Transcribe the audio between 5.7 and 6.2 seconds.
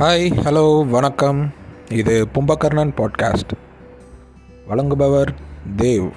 Dev.